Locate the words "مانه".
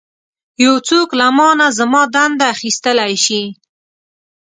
1.37-1.67